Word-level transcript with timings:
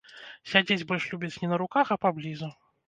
Сядзець 0.53 0.87
больш 0.93 1.07
любіць 1.13 1.33
не 1.43 1.47
на 1.55 1.63
руках, 1.65 1.85
а 1.95 2.03
паблізу. 2.09 2.53